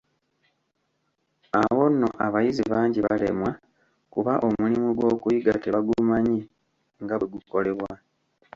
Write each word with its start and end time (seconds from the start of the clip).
Awo 1.61 1.83
nno 1.91 2.09
abayizi 2.25 2.63
bangi 2.71 2.99
balemwa, 3.05 3.51
kuba 4.13 4.33
omulimu 4.47 4.89
gw'okuyiga 4.97 5.53
tebagumanyi 5.63 6.39
nga 7.03 7.15
bwe 7.17 7.27
gukolebwa. 7.33 7.91